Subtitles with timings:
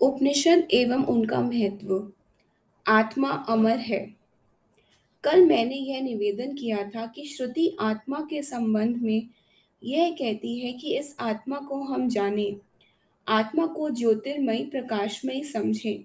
[0.00, 2.12] उपनिषद एवं उनका महत्व।
[2.86, 4.16] आत्मा अमर है।
[5.24, 9.26] कल मैंने यह निवेदन किया था कि श्रुति आत्मा के संबंध में
[9.84, 12.56] यह कहती है कि इस आत्मा को हम जानें।
[13.28, 16.04] आत्मा को ज्योतिर्मयी, प्रकाशमयी समझें।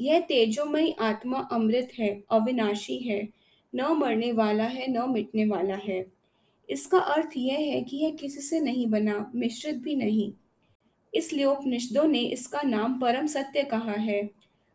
[0.00, 3.28] यह तेजोमयी आत्मा अमृत है, अविनाशी है,
[3.74, 6.12] न मरने वाला है, न मिटने वाला है।
[6.70, 10.32] इसका अर्थ यह है कि यह किसी से नहीं बना, मिश्रित भी नहीं।
[11.14, 14.30] इसलिए उपनिषदों ने इसका नाम परम सत्य कहा है।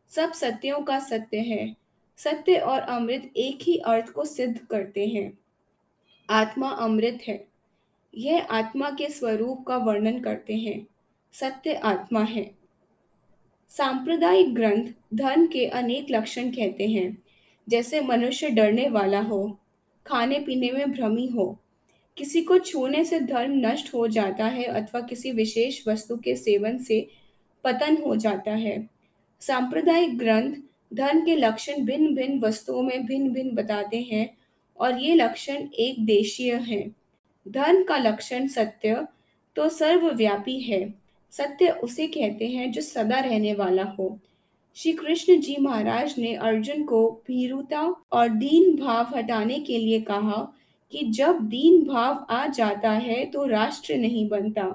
[0.09, 1.75] सब सत्यों का सत्य है।
[2.17, 5.37] सत्य और अमृत एक ही अर्थ को सिद्ध करते हैं।
[6.29, 7.47] आत्मा अमृत है।
[8.17, 10.87] यह आत्मा के स्वरूप का वर्णन करते हैं।
[11.33, 12.51] सत्य आत्मा है।
[13.69, 17.23] सांप्रदायिक ग्रंथ धन के अनेक लक्षण कहते हैं।
[17.69, 19.59] जैसे मनुष्य डरने वाला हो
[20.07, 21.59] खाने पीने में भ्रमी हो
[22.17, 26.77] किसी को छूने से धर्म नष्ट हो जाता है अथवा किसी विशेष वस्तु के सेवन
[26.77, 27.07] से
[27.63, 28.89] पतन हो जाता है।
[29.41, 30.53] सांप्रदायिक ग्रंथ
[30.93, 34.29] धन के लक्षण भिन्न भिन्न वस्तुओं में भिन्न भिन्न बताते हैं
[34.79, 36.95] और ये लक्षण एक देशीय हैं।
[37.45, 39.05] धन का लक्षण सत्य
[39.55, 40.93] तो सर्वव्यापी है।
[41.31, 44.17] सत्य उसे कहते हैं जो सदा रहने वाला हो।
[44.77, 50.55] श्री कृष्ण जी महाराज ने अर्जुन को भीरुता और दीन भाव हटाने के लिए कहा
[50.93, 54.67] कि जब दीन भाव आ जाता है तो राष्ट्र नहीं बनता।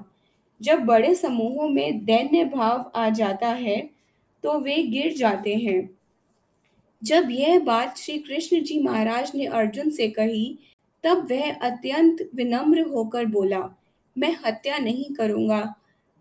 [0.61, 3.79] जब बड़े समूहों में दैन्य भाव आ जाता है
[4.43, 5.89] तो वे गिर जाते हैं।
[7.01, 10.57] जब यह बात श्री कृष्ण जी महाराज ने अर्जुन से कही,
[11.03, 13.61] तब वह अत्यंत विनम्र होकर बोला,
[14.15, 15.73] मैं हत्या नहीं करूँगा।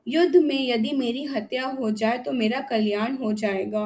[0.07, 3.85] युद्ध में यदि मेरी हत्या हो जाए तो मेरा कल्याण हो जाएगा।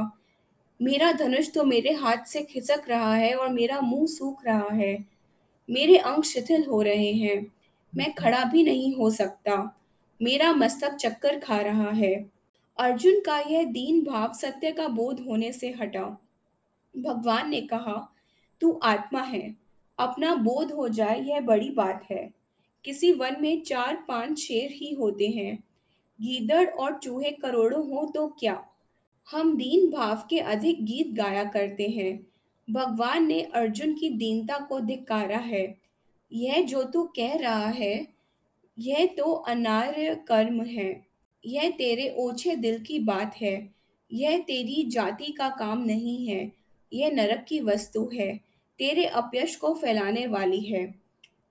[0.80, 5.13] मेरा धनुष तो मेरे हाथ से खिसक रहा है और मेरा मुँह सूख रहा है।
[5.70, 7.46] मेरे अंग शिथिल हो रहे हैं।
[7.96, 9.80] मैं खड़ा भी नहीं हो सकता।
[10.22, 12.30] मेरा मस्तक चक्कर खा रहा है।
[12.78, 16.22] अर्जुन का यह दीन भाव सत्य का बोध होने से हटा।
[16.96, 18.14] भगवान ने कहा,
[18.60, 19.56] तू आत्मा है।
[19.98, 22.30] अपना बोध हो जाए यह बड़ी बात है।
[22.84, 25.64] किसी वन में चार, पाँच शेर ही होते हैं।
[26.20, 28.64] गीदड़ और चूहे करोड़ों हो तो क्या?
[29.30, 32.26] हम दीन भाव के अधिक गीत गाया करते हैं।
[32.70, 35.78] भगवान ने अर्जुन की दीनता को धिक्कारा है।
[36.32, 38.08] यह जो तू कह रहा है,
[38.78, 41.06] यह तो अनार्य कर्म है।
[41.46, 43.74] यह तेरे ओछे दिल की बात है।
[44.12, 46.52] यह तेरी जाति का काम नहीं है।
[46.92, 48.40] यह नरक की वस्तु है।
[48.78, 50.94] तेरे अपयश को फैलाने वाली है।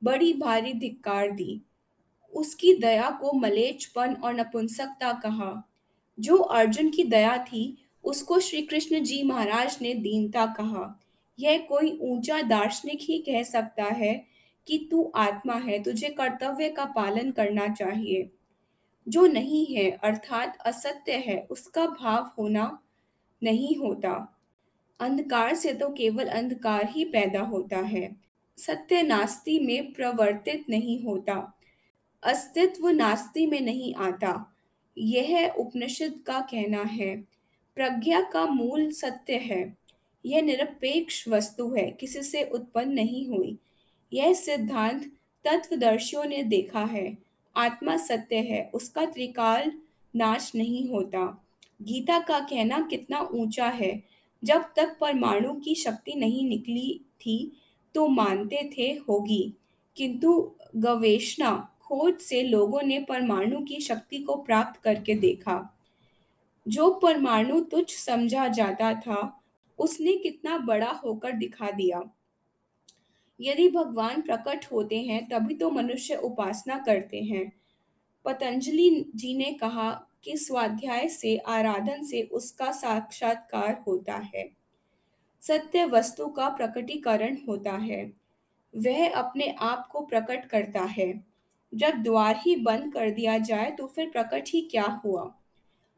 [0.03, 1.61] बड़ी भारी धिक्कार दी।
[2.33, 5.69] उसकी दया को मलेचपन और नपुंसकता कहा।
[6.19, 10.99] जो अर्जुन की दया थी उसको श्री कृष्ण जी महाराज ने दीनता कहा।
[11.39, 14.25] यह कोई ऊँचा दार्शनिक ही कह सकता है
[14.67, 18.29] कि तू आत्मा है, तुझे कर्तव्य का पालन करना चाहिए।
[19.07, 22.79] जो नहीं है, अर्थात असत्य है, उसका भाव होना
[23.43, 24.39] नहीं होता।
[24.99, 28.15] अंधकार से तो केवल अंधकार ही पैदा होता है।
[28.57, 31.59] सत्य नास्ति में प्रवर्तित नहीं होता।
[32.23, 34.55] अस्तित्व नास्ति में नहीं आता।
[34.97, 37.32] यह उपनिषद का कहना है।
[37.75, 39.77] प्रज्ञा का मूल सत्य है।
[40.25, 43.57] यह निरपेक्ष वस्तु है, किसी से उत्पन्न नहीं हुई।
[44.13, 45.11] यह सिद्धांत
[45.45, 47.17] तत्वदर्शियों ने देखा है।
[47.55, 49.71] आत्मा सत्य है, उसका त्रिकाल
[50.15, 51.45] नाश नहीं होता।
[51.81, 54.03] गीता का कहना कितना ऊँचा है,
[54.43, 57.61] जब तक परमाणु की शक्ति नहीं निकली थी
[57.95, 59.53] तो मानते थे होगी।
[59.95, 65.72] किंतु गवेषणा, खोज से लोगों ने परमाणु की शक्ति को प्राप्त करके देखा।
[66.67, 69.43] जो परमाणु तुच्छ समझा जाता था,
[69.79, 72.03] उसने कितना बड़ा होकर दिखा दिया।
[73.41, 77.53] यदि भगवान प्रकट होते हैं, तभी तो मनुष्य उपासना करते हैं।
[78.25, 84.49] पतंजलि जी ने कहा कि स्वाध्याय से, आराधन से उसका साक्षात्कार होता है।
[85.41, 88.13] सत्य वस्तु का प्रकटीकरण होता है।
[88.77, 91.25] वह अपने आप को प्रकट करता है।
[91.73, 95.42] जब द्वार ही बंद कर दिया जाए तो फिर प्रकट ही क्या हुआ?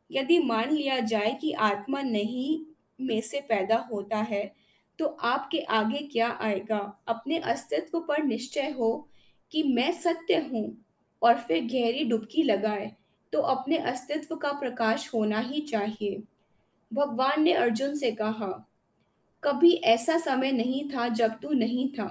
[0.09, 2.59] यदि मान लिया जाए कि आत्मा नहीं
[3.01, 4.51] में से पैदा होता है
[4.99, 6.77] तो आपके आगे क्या आएगा?
[7.07, 9.07] अपने अस्तित्व पर निश्चय हो
[9.51, 10.77] कि मैं सत्य हूँ
[11.21, 12.91] और फिर गहरी डुबकी लगाए
[13.33, 16.21] तो अपने अस्तित्व का प्रकाश होना ही चाहिए।
[16.91, 18.47] भगवान ने अर्जुन से कहा,
[19.43, 22.07] कभी ऐसा समय नहीं था जब तू नहीं था।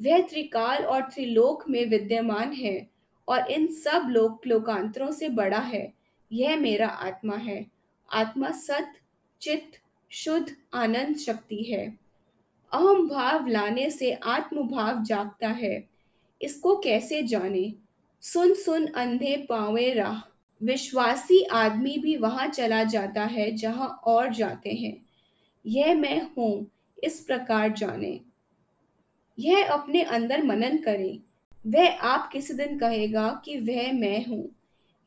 [0.00, 2.90] वह त्रिकाल और त्रिलोक में विद्यमान है
[3.28, 5.92] और इन सब लोक लोकांतरों से बड़ा है।
[6.32, 7.66] यह मेरा आत्मा है।
[8.12, 8.92] आत्मा सत,
[9.40, 9.80] चित्त,
[10.10, 11.98] शुद्ध, आनंद, शक्ति है।
[12.72, 15.88] अहम भाव लाने से आत्म भाव जागता है।
[16.42, 17.74] इसको कैसे जाने?
[18.20, 20.22] सुन सुन, अंधे पावे राह।
[20.62, 25.06] विश्वासी आदमी भी वहाँ चला जाता है, जहाँ और जाते हैं।
[25.66, 26.70] यह मैं हूँ,
[27.04, 28.20] इस प्रकार जाने।
[29.38, 31.18] यह अपने अंदर मनन करे।
[31.66, 34.59] वह आप किसी दिन कहेगा कि वह मैं हूँ?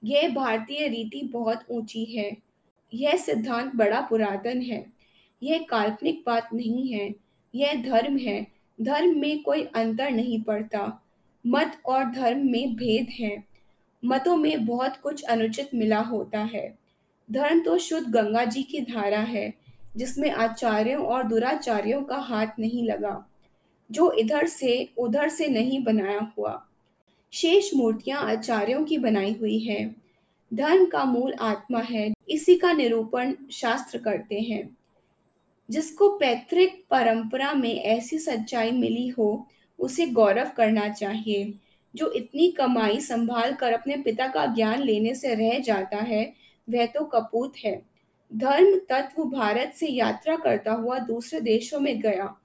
[0.04, 2.38] यह भारतीय रीति बहुत ऊँची है।
[2.94, 4.86] यह सिद्धांत बड़ा पुरातन है।
[5.44, 7.16] यह काल्पनिक बात नहीं है।
[7.56, 8.48] यह धर्म है।
[8.82, 11.04] धर्म में कोई अंतर नहीं पड़ता।
[11.48, 13.44] मत और धर्म में भेद है।
[14.06, 16.78] मतों में बहुत कुछ अनुचित मिला होता है।
[17.32, 19.54] धर्म तो शुद्ध गंगा जी की धारा है,
[19.96, 23.30] जिसमें आचार्यों और दुराचार्यों का हाथ नहीं लगा।
[23.92, 26.68] जो इधर से उधर से नहीं बनाया हुआ।
[27.34, 29.96] शेष मूर्तियाँ आचार्यों की बनाई हुई है।
[30.54, 34.78] धर्म का मूल आत्मा है, इसी का निरूपण शास्त्र करते हैं।
[35.70, 39.48] जिसको पैतृक परंपरा में ऐसी सच्चाई मिली हो,
[39.80, 41.54] उसे गौरव करना चाहिए।
[41.96, 46.34] जो इतनी कमाई संभाल कर अपने पिता का ज्ञान लेने से रह जाता है,
[46.70, 47.82] वह तो कपूत है।
[48.36, 52.36] धर्म तत्व भारत से यात्रा करता हुआ दूसरे देशों में गया।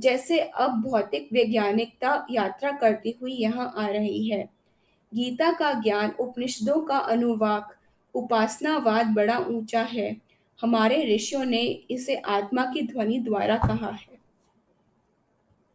[0.00, 4.48] जैसे अब भौतिक वैज्ञानिकता यात्रा करती हुई यहाँ आ रही है।
[5.14, 7.76] गीता का ज्ञान, उपनिषदों का अनुवाक,
[8.14, 10.16] उपासनावाद बड़ा ऊँचा है।
[10.62, 14.15] हमारे ऋषियों ने इसे आत्मा की ध्वनि द्वारा कहा है।